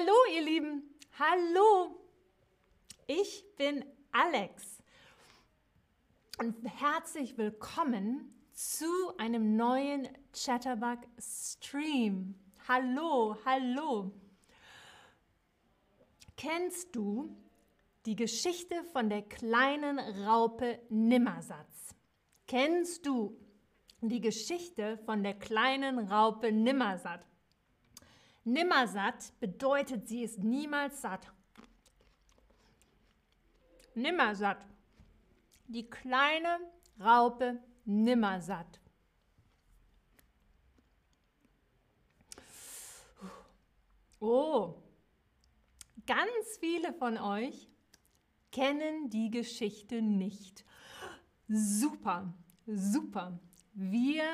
Hallo, 0.00 0.14
ihr 0.34 0.42
Lieben. 0.42 0.94
Hallo. 1.18 1.94
Ich 3.06 3.44
bin 3.58 3.84
Alex. 4.12 4.78
Und 6.38 6.56
herzlich 6.64 7.36
willkommen 7.36 8.32
zu 8.52 8.86
einem 9.18 9.56
neuen 9.56 10.08
Chatterbug 10.32 11.00
Stream. 11.18 12.34
Hallo, 12.66 13.36
hallo. 13.44 14.10
Kennst 16.36 16.96
du 16.96 17.36
die 18.06 18.16
Geschichte 18.16 18.84
von 18.92 19.10
der 19.10 19.22
kleinen 19.22 19.98
Raupe 19.98 20.80
Nimmersatz? 20.88 21.94
Kennst 22.46 23.04
du 23.04 23.36
die 24.00 24.22
Geschichte 24.22 24.96
von 25.04 25.22
der 25.22 25.34
kleinen 25.34 25.98
Raupe 25.98 26.52
Nimmersatt? 26.52 27.29
Nimmersatt 28.44 29.38
bedeutet, 29.40 30.08
sie 30.08 30.22
ist 30.22 30.38
niemals 30.38 31.02
satt. 31.02 31.30
Nimmersatt. 33.94 34.64
Die 35.66 35.88
kleine 35.88 36.58
Raupe 36.98 37.62
Nimmersatt. 37.84 38.80
Oh, 44.18 44.74
ganz 46.06 46.58
viele 46.58 46.92
von 46.92 47.16
euch 47.16 47.70
kennen 48.52 49.08
die 49.10 49.30
Geschichte 49.30 50.02
nicht. 50.02 50.64
Super, 51.48 52.34
super. 52.66 53.40
Wir 53.72 54.24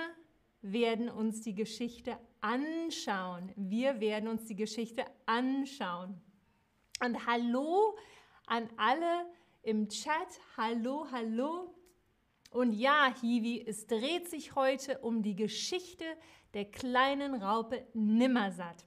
werden 0.62 1.08
uns 1.08 1.42
die 1.42 1.54
Geschichte 1.54 2.18
anschauen. 2.46 3.52
Wir 3.56 3.98
werden 4.00 4.28
uns 4.28 4.44
die 4.44 4.54
Geschichte 4.54 5.04
anschauen. 5.26 6.20
Und 7.04 7.26
hallo 7.26 7.96
an 8.46 8.68
alle 8.76 9.26
im 9.62 9.88
Chat. 9.88 10.28
Hallo, 10.56 11.08
hallo. 11.10 11.74
Und 12.52 12.72
ja, 12.72 13.12
Hiwi, 13.20 13.64
es 13.66 13.86
dreht 13.88 14.30
sich 14.30 14.54
heute 14.54 14.98
um 14.98 15.22
die 15.22 15.34
Geschichte 15.34 16.04
der 16.54 16.66
kleinen 16.66 17.42
Raupe 17.42 17.84
Nimmersatt. 17.94 18.84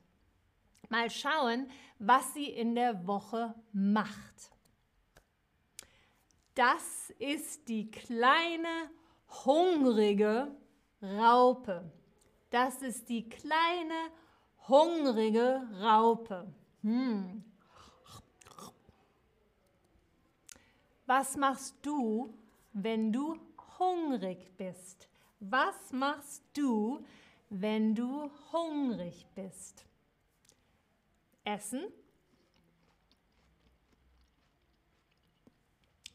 Mal 0.88 1.10
schauen, 1.10 1.70
was 2.00 2.34
sie 2.34 2.50
in 2.50 2.76
der 2.76 3.06
Woche 3.06 3.54
macht. 3.74 4.52
Das 6.56 7.10
ist 7.20 7.68
die 7.68 7.92
kleine, 7.92 8.90
hungrige 9.46 10.56
Raupe. 11.02 11.92
Das 12.50 12.82
ist 12.82 13.10
die 13.10 13.30
kleine, 13.30 14.12
hungrige 14.68 15.68
Raupe. 15.80 16.52
Hm. 16.82 17.44
Was 21.06 21.36
machst 21.38 21.76
du, 21.82 22.34
wenn 22.74 23.12
du 23.12 23.40
hungrig 23.80 24.56
bist? 24.58 25.08
Was 25.40 25.92
machst 25.92 26.44
du, 26.54 27.06
wenn 27.50 27.96
du 27.96 28.30
hungrig 28.52 29.26
bist? 29.36 29.86
Essen? 31.44 31.86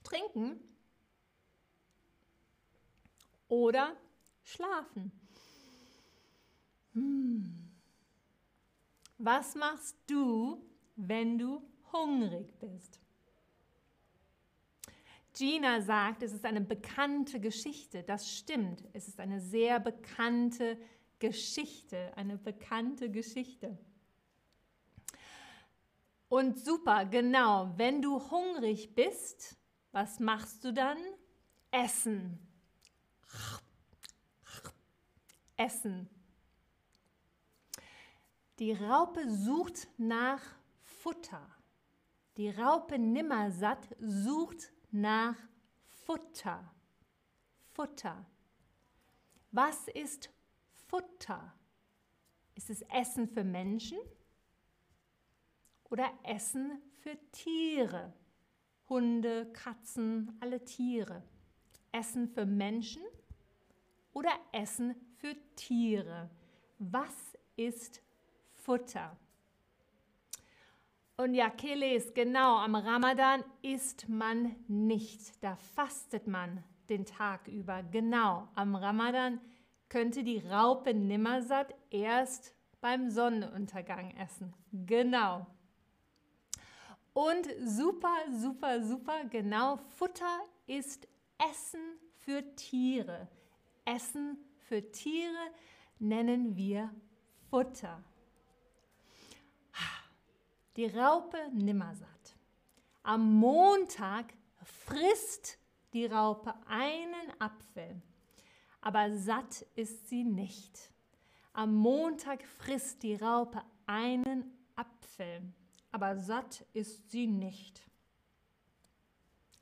Trinken? 0.03 0.61
Oder 3.49 3.97
schlafen? 4.43 5.24
Hm. 6.95 7.71
Was 9.19 9.55
machst 9.55 9.97
du, 10.07 10.65
wenn 10.97 11.39
du 11.39 11.63
hungrig 11.93 12.59
bist? 12.59 13.01
Gina 15.37 15.81
sagt, 15.81 16.23
es 16.23 16.33
ist 16.33 16.45
eine 16.45 16.61
bekannte 16.61 17.41
Geschichte. 17.41 18.03
Das 18.05 18.31
stimmt. 18.31 18.85
Es 18.93 19.09
ist 19.09 19.19
eine 19.19 19.41
sehr 19.41 19.81
bekannte 19.81 20.79
Geschichte. 21.19 22.13
Eine 22.17 22.37
bekannte 22.39 23.11
Geschichte. 23.11 23.77
Und 26.29 26.59
super, 26.59 27.05
genau. 27.05 27.73
Wenn 27.77 28.01
du 28.01 28.21
hungrig 28.31 28.95
bist, 28.95 29.57
was 29.91 30.21
machst 30.21 30.65
du 30.65 30.73
dann? 30.73 30.99
Essen. 31.71 32.39
Essen. 35.57 36.09
Die 38.61 38.73
Raupe 38.73 39.29
sucht 39.29 39.89
nach 39.99 40.41
Futter. 40.81 41.45
Die 42.37 42.51
Raupe 42.51 42.99
Nimmersatt 43.01 43.89
sucht 43.99 44.73
nach 44.93 45.35
Futter. 46.05 46.73
Futter. 47.73 48.25
Was 49.51 49.89
ist 49.89 50.31
Futter? 50.87 51.53
Ist 52.55 52.71
es 52.71 52.83
Essen 52.83 53.27
für 53.27 53.43
Menschen 53.43 53.99
oder 55.91 56.13
Essen 56.23 56.81
für 57.01 57.19
Tiere? 57.33 58.13
Hunde, 58.89 59.51
Katzen, 59.53 60.37
alle 60.39 60.65
Tiere. 60.65 61.25
Essen 61.91 62.29
für 62.29 62.47
Menschen 62.47 63.03
oder 64.13 64.31
Essen 64.53 64.95
für 65.17 65.35
Tiere? 65.57 66.31
Was 66.79 67.37
ist 67.57 68.01
Futter. 68.65 69.17
Und 71.17 71.35
ja, 71.35 71.51
Keles, 71.51 72.13
genau, 72.15 72.57
am 72.57 72.75
Ramadan 72.75 73.45
isst 73.63 74.09
man 74.09 74.57
nicht. 74.67 75.43
Da 75.45 75.55
fastet 75.55 76.27
man 76.27 76.65
den 76.89 77.05
Tag 77.05 77.47
über. 77.47 77.83
Genau, 77.83 78.49
am 78.55 78.75
Ramadan 78.75 79.41
könnte 79.89 80.25
die 80.25 80.39
Raupe 80.39 80.93
Nimmersatt 80.93 81.75
erst 81.91 82.55
beim 82.81 83.11
Sonnenuntergang 83.11 84.11
essen. 84.17 84.53
Genau. 84.73 85.47
Und 87.13 87.47
super, 87.65 88.17
super, 88.33 88.83
super, 88.83 89.25
genau, 89.31 89.77
Futter 89.97 90.41
ist 90.67 91.07
Essen 91.39 91.99
für 92.17 92.57
Tiere. 92.57 93.29
Essen 93.85 94.39
für 94.57 94.91
Tiere 94.91 95.51
nennen 95.99 96.57
wir 96.57 96.91
Futter. 97.51 98.03
Die 100.77 100.87
Raupe 100.87 101.39
Nimmersatt. 101.53 102.37
Am 103.05 103.35
Montag 103.35 104.35
frisst 104.65 105.57
die 105.93 106.07
Raupe 106.07 106.53
einen 106.67 107.33
Apfel, 107.39 108.03
aber 108.81 109.17
satt 109.17 109.65
ist 109.77 110.09
sie 110.09 110.25
nicht. 110.25 110.91
Am 111.53 111.77
Montag 111.77 112.45
frisst 112.45 113.05
die 113.05 113.15
Raupe 113.15 113.63
einen 113.87 114.51
Apfel, 114.75 115.43
aber 115.93 116.17
satt 116.17 116.65
ist 116.73 117.09
sie 117.09 117.29
nicht. 117.29 117.81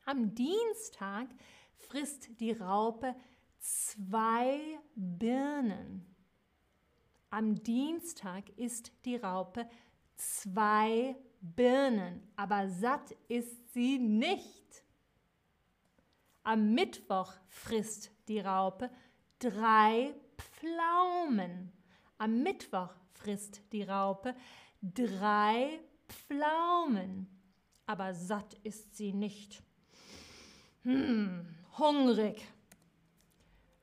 Am 0.06 0.34
Dienstag 0.34 1.28
frisst 1.74 2.40
die 2.40 2.52
Raupe 2.52 3.14
zwei 3.58 4.78
Birnen. 4.94 6.06
Am 7.28 7.62
Dienstag 7.62 8.48
isst 8.56 8.92
die 9.04 9.16
Raupe 9.16 9.68
zwei 10.22 11.16
Birnen, 11.40 12.22
aber 12.36 12.68
satt 12.68 13.14
ist 13.28 13.72
sie 13.72 13.98
nicht. 13.98 14.84
Am 16.44 16.74
Mittwoch 16.74 17.32
frisst 17.48 18.10
die 18.28 18.40
Raupe 18.40 18.90
drei 19.38 20.14
Pflaumen. 20.36 21.72
Am 22.18 22.42
Mittwoch 22.42 22.94
frisst 23.12 23.62
die 23.72 23.82
Raupe 23.82 24.34
drei 24.80 25.80
Pflaumen, 26.08 27.28
aber 27.86 28.14
satt 28.14 28.54
ist 28.62 28.96
sie 28.96 29.12
nicht. 29.12 29.62
Hm, 30.82 31.46
hungrig. 31.78 32.44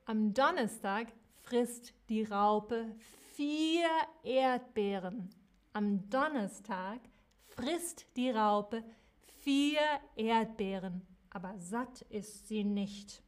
Am 0.04 0.34
Donnerstag 0.34 1.08
frisst 1.42 1.94
die 2.08 2.24
Raupe 2.24 2.94
vier 3.34 3.88
Erdbeeren. 4.22 5.30
Am 5.72 6.10
Donnerstag 6.10 6.98
frisst 7.46 8.04
die 8.16 8.30
Raupe 8.30 8.82
vier 9.38 9.80
Erdbeeren, 10.16 11.06
aber 11.30 11.56
satt 11.58 12.02
ist 12.10 12.48
sie 12.48 12.64
nicht. 12.64 13.22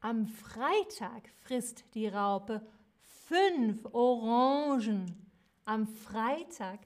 Am 0.00 0.28
Freitag 0.28 1.28
frisst 1.42 1.84
die 1.94 2.06
Raupe 2.06 2.64
fünf 3.26 3.84
Orangen. 3.92 5.30
Am 5.64 5.88
Freitag 5.88 6.80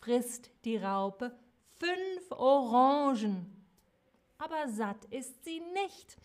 frisst 0.00 0.50
die 0.64 0.78
Raupe 0.78 1.38
fünf 1.76 2.30
Orangen, 2.30 3.66
aber 4.38 4.68
satt 4.68 5.04
ist 5.06 5.44
sie 5.44 5.60
nicht. 5.60 6.16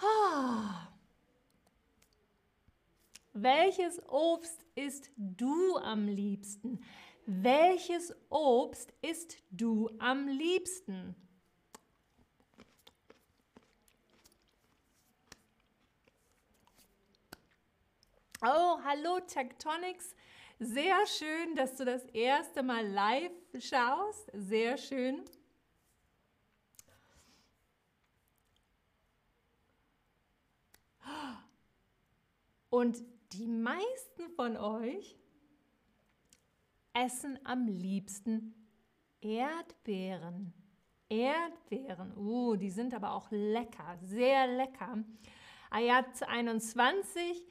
Ah. 0.00 0.88
Welches 3.38 4.00
Obst 4.08 4.64
isst 4.76 5.10
du 5.18 5.76
am 5.76 6.08
liebsten? 6.08 6.82
Welches 7.26 8.14
Obst 8.30 8.94
isst 9.02 9.36
du 9.50 9.90
am 9.98 10.26
liebsten? 10.26 11.14
Oh, 18.40 18.78
hallo 18.82 19.20
Tectonics. 19.20 20.14
Sehr 20.58 21.06
schön, 21.06 21.56
dass 21.56 21.76
du 21.76 21.84
das 21.84 22.06
erste 22.06 22.62
Mal 22.62 22.86
live 22.86 23.32
schaust. 23.60 24.30
Sehr 24.32 24.78
schön. 24.78 25.22
Und 32.70 33.04
die 33.32 33.46
meisten 33.46 34.28
von 34.34 34.56
euch 34.56 35.16
essen 36.92 37.38
am 37.44 37.66
liebsten 37.66 38.54
Erdbeeren. 39.20 40.52
Erdbeeren, 41.08 42.16
uh, 42.16 42.56
die 42.56 42.70
sind 42.70 42.94
aber 42.94 43.12
auch 43.12 43.30
lecker, 43.30 43.96
sehr 44.02 44.46
lecker. 44.46 45.04
Ayat 45.70 46.22
21 46.26 47.46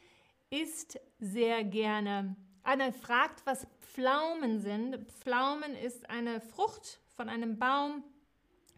isst 0.50 1.00
sehr 1.19 1.63
gerne. 1.63 2.36
Anna 2.63 2.92
fragt, 2.92 3.45
was 3.45 3.68
Pflaumen 3.80 4.60
sind. 4.60 4.98
Pflaumen 5.12 5.75
ist 5.75 6.10
eine 6.10 6.42
Frucht 6.42 7.00
von 7.16 7.30
einem 7.30 7.60
Baum. 7.60 8.04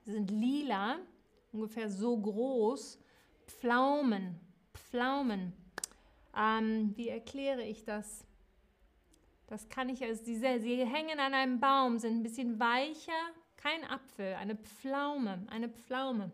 Sie 0.03 0.11
sind 0.11 0.29
lila, 0.29 0.97
ungefähr 1.51 1.89
so 1.89 2.17
groß. 2.17 2.99
Pflaumen, 3.47 4.39
Pflaumen. 4.73 5.53
Ähm, 6.37 6.93
wie 6.95 7.09
erkläre 7.09 7.63
ich 7.63 7.83
das? 7.83 8.25
Das 9.47 9.69
kann 9.69 9.89
ich 9.89 10.03
als 10.03 10.23
diese, 10.23 10.59
sie 10.59 10.85
hängen 10.85 11.19
an 11.19 11.33
einem 11.33 11.59
Baum, 11.59 11.99
sind 11.99 12.17
ein 12.17 12.23
bisschen 12.23 12.59
weicher, 12.59 13.11
kein 13.55 13.83
Apfel, 13.85 14.35
eine 14.35 14.55
Pflaume, 14.55 15.45
eine 15.49 15.69
Pflaume, 15.69 16.31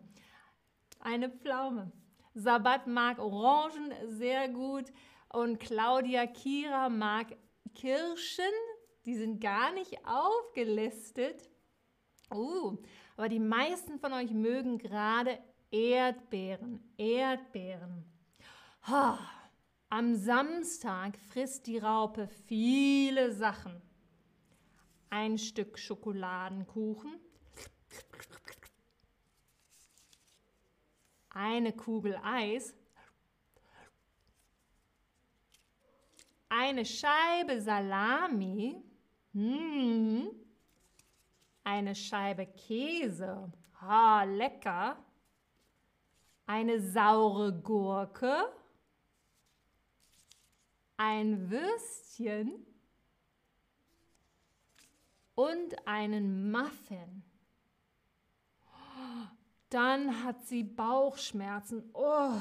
eine 0.98 1.30
Pflaume. 1.30 1.92
Sabat 2.34 2.86
mag 2.86 3.18
Orangen 3.18 3.92
sehr 4.08 4.48
gut 4.48 4.92
und 5.32 5.60
Claudia 5.60 6.26
Kira 6.26 6.88
mag 6.88 7.28
Kirschen, 7.74 8.44
die 9.04 9.14
sind 9.14 9.40
gar 9.40 9.72
nicht 9.72 9.98
aufgelistet. 10.06 11.48
Uh, 12.32 12.78
aber 13.16 13.28
die 13.28 13.38
meisten 13.38 13.98
von 14.00 14.12
euch 14.12 14.32
mögen 14.32 14.78
gerade 14.78 15.38
Erdbeeren, 15.70 16.80
Erdbeeren. 16.96 18.04
Ha, 18.88 19.18
am 19.94 20.16
Samstag 20.16 21.16
frisst 21.28 21.68
die 21.68 21.78
Raupe 21.78 22.26
viele 22.26 23.30
Sachen. 23.30 23.80
Ein 25.08 25.38
Stück 25.38 25.78
Schokoladenkuchen, 25.78 27.14
eine 31.30 31.72
Kugel 31.72 32.18
Eis, 32.24 32.74
eine 36.48 36.84
Scheibe 36.84 37.60
Salami, 37.60 38.82
hm, 39.32 40.28
eine 41.62 41.94
Scheibe 41.94 42.46
Käse, 42.46 43.52
ha, 43.80 44.24
lecker, 44.24 44.96
eine 46.46 46.80
saure 46.80 47.52
Gurke, 47.52 48.52
ein 50.96 51.50
Würstchen 51.50 52.66
und 55.34 55.86
einen 55.86 56.50
Muffin. 56.50 57.22
Dann 59.70 60.22
hat 60.22 60.46
sie 60.46 60.62
Bauchschmerzen. 60.62 61.90
Oh, 61.94 62.36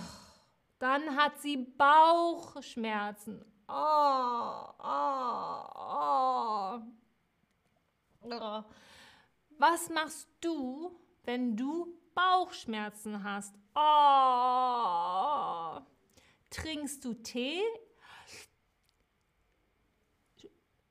dann 0.78 1.16
hat 1.16 1.42
sie 1.42 1.58
Bauchschmerzen. 1.58 3.44
Oh, 3.68 4.66
oh, 4.78 5.64
oh. 5.76 6.80
oh. 8.30 8.64
Was 9.58 9.90
machst 9.90 10.28
du, 10.42 10.92
wenn 11.24 11.56
du 11.56 11.88
Bauchschmerzen 12.14 13.24
hast? 13.24 13.56
Oh. 13.74 15.80
Trinkst 16.52 17.04
du 17.04 17.16
Tee? 17.16 17.64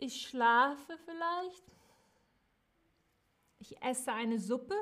Ich 0.02 0.20
schlafe 0.22 0.99
vielleicht. 1.04 1.62
Ich 3.60 3.81
esse 3.81 4.12
eine 4.12 4.40
Suppe 4.40 4.75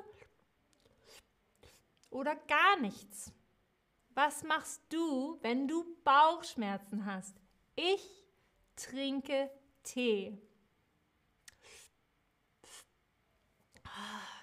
oder 2.08 2.34
gar 2.34 2.78
nichts. 2.78 3.30
Was 4.14 4.42
machst 4.44 4.80
du, 4.88 5.38
wenn 5.42 5.68
du 5.68 5.84
Bauchschmerzen 6.04 7.04
hast? 7.04 7.36
Ich 7.76 8.24
trinke 8.76 9.50
Tee. 9.82 10.38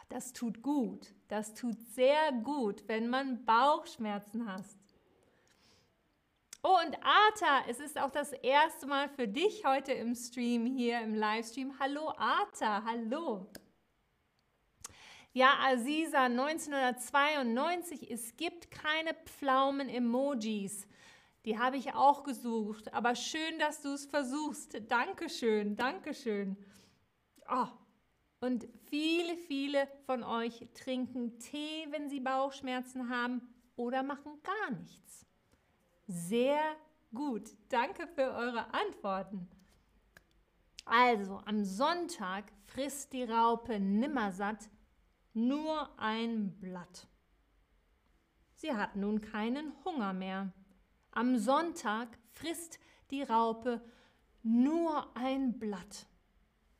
Das 0.10 0.32
tut 0.32 0.62
gut. 0.62 1.12
Das 1.28 1.56
tut 1.56 1.80
sehr 1.96 2.32
gut, 2.44 2.88
wenn 2.88 3.10
man 3.10 3.44
Bauchschmerzen 3.46 4.46
hat. 4.46 4.66
Oh, 6.70 6.80
und 6.86 6.98
Arta, 7.02 7.64
es 7.70 7.80
ist 7.80 7.98
auch 7.98 8.12
das 8.12 8.34
erste 8.34 8.88
Mal 8.88 9.08
für 9.08 9.26
dich 9.26 9.64
heute 9.64 9.94
im 9.94 10.14
Stream, 10.14 10.66
hier 10.66 11.00
im 11.00 11.16
Livestream. 11.16 11.80
Hallo 11.80 12.12
Arta, 12.18 12.84
hallo. 12.84 13.48
Ja, 15.32 15.54
Aziza 15.62 16.26
1992, 16.26 18.12
es 18.12 18.36
gibt 18.36 18.70
keine 18.70 19.14
Pflaumen-Emojis. 19.14 20.90
Die 21.46 21.58
habe 21.58 21.78
ich 21.78 21.94
auch 21.94 22.24
gesucht, 22.26 22.94
aber 22.94 23.16
schön, 23.16 23.60
dass 23.60 23.82
du 23.82 23.94
es 23.94 24.06
versuchst. 24.06 24.82
Dankeschön, 24.90 25.78
Dankeschön. 25.78 26.58
Oh. 27.50 27.68
Und 28.42 28.68
viele, 28.90 29.38
viele 29.38 29.88
von 30.06 30.22
euch 30.22 30.68
trinken 30.74 31.40
Tee, 31.40 31.88
wenn 31.92 32.10
sie 32.10 32.20
Bauchschmerzen 32.20 33.10
haben 33.10 33.42
oder 33.78 34.04
machen 34.04 34.34
gar 34.44 34.72
nichts. 34.72 35.27
Sehr 36.08 36.76
gut. 37.14 37.50
Danke 37.70 38.08
für 38.08 38.32
eure 38.34 38.74
Antworten. 38.74 39.48
Also, 40.86 41.42
am 41.46 41.66
Sonntag 41.66 42.46
frisst 42.66 43.12
die 43.12 43.24
Raupe 43.24 43.80
nimmersatt 43.80 44.70
nur 45.34 45.90
ein 46.00 46.58
Blatt. 46.60 47.08
Sie 48.56 48.74
hat 48.74 48.96
nun 48.96 49.22
keinen 49.22 49.74
Hunger 49.84 50.14
mehr. 50.14 50.54
Am 51.12 51.38
Sonntag 51.38 52.18
frisst 52.32 52.80
die 53.12 53.24
Raupe 53.24 53.82
nur 54.44 55.16
ein 55.16 55.60
Blatt. 55.60 56.08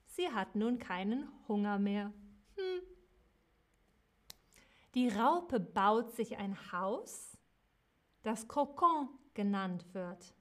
Sie 0.06 0.30
hat 0.32 0.56
nun 0.56 0.80
keinen 0.80 1.30
Hunger 1.48 1.78
mehr. 1.78 2.14
Hm. 2.56 2.82
Die 4.96 5.10
Raupe 5.10 5.60
baut 5.60 6.14
sich 6.14 6.38
ein 6.38 6.58
Haus, 6.72 7.37
das 8.24 8.48
Kokon 8.48 9.10
genannt 9.34 9.86
wird. 9.94 10.34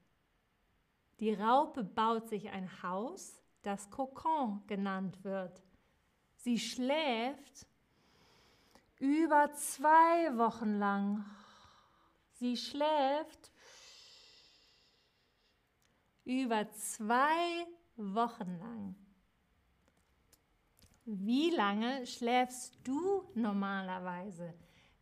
Die 1.20 1.32
Raupe 1.32 1.82
baut 1.82 2.28
sich 2.28 2.50
ein 2.50 2.82
Haus, 2.82 3.42
das 3.62 3.90
Kokon 3.90 4.62
genannt 4.66 5.24
wird. 5.24 5.62
Sie 6.36 6.58
schläft 6.58 7.66
über 8.98 9.52
zwei 9.52 10.36
Wochen 10.36 10.78
lang. 10.78 11.24
Sie 12.32 12.56
schläft 12.56 13.50
über 16.24 16.70
zwei 16.72 17.66
Wochen 17.96 18.58
lang. 18.58 18.94
Wie 21.04 21.50
lange 21.50 22.06
schläfst 22.06 22.76
du 22.84 23.30
normalerweise? 23.34 24.52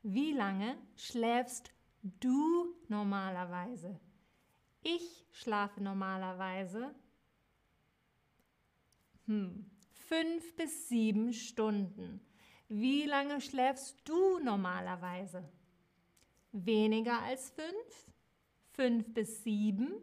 Wie 0.02 0.32
lange 0.32 0.76
schläfst 0.96 1.73
du 2.04 2.74
normalerweise? 2.88 3.98
Ich 4.82 5.26
schlafe 5.32 5.82
normalerweise 5.82 6.94
hm, 9.26 9.70
fünf 9.92 10.54
bis 10.56 10.88
sieben 10.88 11.32
Stunden. 11.32 12.20
Wie 12.68 13.04
lange 13.04 13.40
schläfst 13.40 14.08
du 14.08 14.38
normalerweise? 14.38 15.48
Weniger 16.52 17.22
als 17.22 17.50
fünf? 17.50 18.12
Fünf 18.72 19.12
bis 19.12 19.42
sieben? 19.42 19.94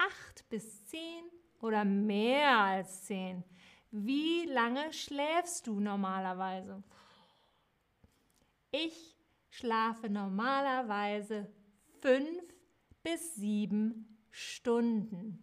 acht 0.00 0.48
bis 0.48 0.86
zehn 0.86 1.24
oder 1.60 1.84
mehr 1.84 2.58
als 2.58 3.04
zehn? 3.04 3.44
Wie 3.90 4.44
lange 4.46 4.92
schläfst 4.92 5.66
du 5.66 5.80
normalerweise? 5.80 6.82
Ich 8.70 9.19
schlafe 9.50 10.08
normalerweise 10.08 11.46
fünf 12.00 12.42
bis 13.02 13.34
sieben 13.34 14.18
Stunden. 14.30 15.42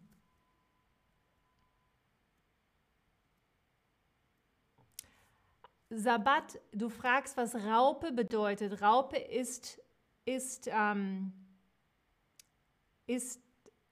Sabbat, 5.90 6.60
du 6.74 6.90
fragst, 6.90 7.38
was 7.38 7.56
Raupe 7.56 8.12
bedeutet. 8.12 8.82
Raupe 8.82 9.18
ist, 9.18 9.82
ist, 10.26 10.70
ähm, 10.72 11.32
ist, 13.06 13.42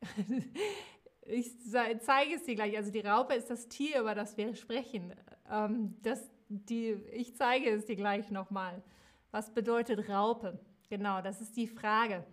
ich 1.21 1.51
zeige 1.61 2.35
es 2.35 2.43
dir 2.43 2.55
gleich. 2.55 2.75
Also 2.75 2.91
die 2.91 2.99
Raupe 2.99 3.33
ist 3.35 3.49
das 3.49 3.69
Tier, 3.69 4.01
über 4.01 4.13
das 4.13 4.35
wir 4.35 4.55
sprechen. 4.55 5.13
Ähm, 5.49 5.95
das, 6.01 6.21
die, 6.49 6.91
ich 7.13 7.35
zeige 7.37 7.69
es 7.69 7.85
dir 7.85 7.95
gleich 7.95 8.29
nochmal. 8.29 8.83
Was 9.35 9.49
bedeutet 9.53 10.07
Raupe? 10.07 10.57
Genau, 10.87 11.21
das 11.21 11.41
ist 11.41 11.57
die 11.57 11.67
Frage. 11.67 12.25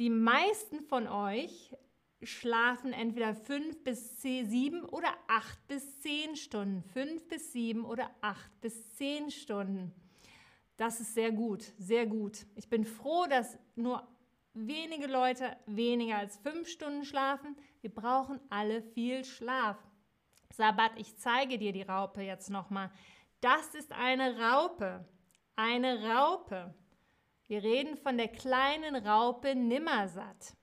Die 0.00 0.10
meisten 0.10 0.80
von 0.80 1.06
euch 1.06 1.72
schlafen 2.20 2.92
entweder 2.92 3.32
fünf 3.32 3.84
bis 3.84 4.20
sieben 4.20 4.82
oder 4.86 5.14
acht 5.28 5.68
bis 5.68 6.00
zehn 6.00 6.34
Stunden. 6.34 6.82
Fünf 6.82 7.28
bis 7.28 7.52
sieben 7.52 7.84
oder 7.84 8.10
acht 8.22 8.60
bis 8.60 8.92
zehn 8.96 9.30
Stunden. 9.30 9.92
Das 10.76 10.98
ist 10.98 11.14
sehr 11.14 11.30
gut, 11.30 11.62
sehr 11.78 12.06
gut. 12.06 12.44
Ich 12.56 12.68
bin 12.68 12.84
froh, 12.84 13.26
dass 13.30 13.56
nur 13.76 14.04
wenige 14.52 15.06
Leute 15.06 15.56
weniger 15.66 16.16
als 16.16 16.38
fünf 16.38 16.66
Stunden 16.66 17.04
schlafen. 17.04 17.54
Wir 17.82 17.94
brauchen 17.94 18.40
alle 18.50 18.82
viel 18.82 19.24
Schlaf. 19.24 19.78
Sabbat, 20.52 20.90
ich 20.96 21.16
zeige 21.18 21.56
dir 21.56 21.70
die 21.70 21.82
Raupe 21.82 22.22
jetzt 22.22 22.50
nochmal. 22.50 22.90
Das 23.40 23.76
ist 23.76 23.92
eine 23.92 24.40
Raupe. 24.40 25.06
Eine 25.58 26.06
Raupe. 26.06 26.74
Wir 27.46 27.62
reden 27.62 27.96
von 27.96 28.18
der 28.18 28.28
kleinen 28.28 28.94
Raupe 28.94 29.54
Nimmersatt. 29.54 30.54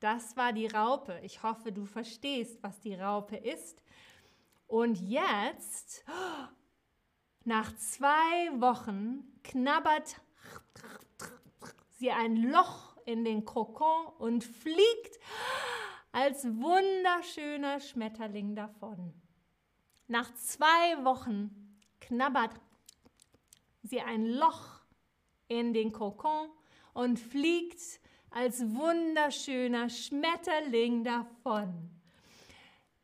Das 0.00 0.36
war 0.36 0.52
die 0.52 0.66
Raupe. 0.66 1.18
Ich 1.22 1.42
hoffe, 1.42 1.72
du 1.72 1.86
verstehst, 1.86 2.62
was 2.62 2.80
die 2.80 2.94
Raupe 2.94 3.36
ist. 3.36 3.82
Und 4.66 5.00
jetzt, 5.00 6.04
nach 7.44 7.74
zwei 7.76 8.60
Wochen, 8.60 9.32
knabbert 9.42 10.20
sie 11.92 12.10
ein 12.10 12.36
Loch 12.36 12.98
in 13.06 13.24
den 13.24 13.46
Kokon 13.46 14.08
und 14.18 14.44
fliegt 14.44 15.18
als 16.12 16.44
wunderschöner 16.44 17.80
Schmetterling 17.80 18.54
davon. 18.54 19.14
Nach 20.06 20.34
zwei 20.34 21.02
Wochen 21.02 21.80
knabbert 22.00 22.60
sie 23.84 24.00
ein 24.00 24.26
Loch 24.26 24.80
in 25.46 25.72
den 25.72 25.92
Kokon 25.92 26.48
und 26.94 27.20
fliegt 27.20 27.80
als 28.30 28.60
wunderschöner 28.74 29.88
Schmetterling 29.88 31.04
davon. 31.04 31.90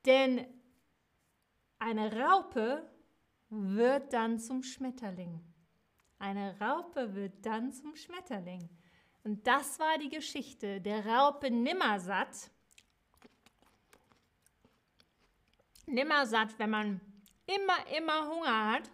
Denn 0.05 0.47
eine 1.79 2.13
Raupe 2.19 2.91
wird 3.51 4.13
dann 4.13 4.39
zum 4.39 4.63
Schmetterling. 4.63 5.41
Eine 6.19 6.59
Raupe 6.61 7.15
wird 7.15 7.47
dann 7.47 7.73
zum 7.73 7.95
Schmetterling. 7.95 8.69
Und 9.23 9.47
das 9.47 9.79
war 9.79 9.99
die 9.99 10.09
Geschichte 10.09 10.81
der 10.81 11.05
Raupe 11.07 11.51
Nimmersatt. 11.51 12.51
Nimmersatt, 15.87 16.59
wenn 16.59 16.71
man 16.71 17.01
immer, 17.47 17.97
immer 17.97 18.29
Hunger 18.29 18.73
hat. 18.73 18.91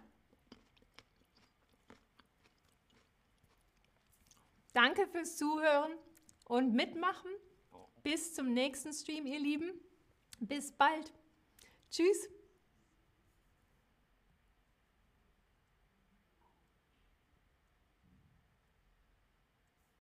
Danke 4.77 5.07
fürs 5.07 5.37
Zuhören 5.37 5.91
und 6.45 6.75
mitmachen. 6.75 7.31
Bis 8.03 8.35
zum 8.35 8.53
nächsten 8.53 8.93
Stream, 8.93 9.25
ihr 9.25 9.39
Lieben. 9.39 9.71
Bis 10.39 10.71
bald. 10.71 11.11
Tschüss. 11.89 12.29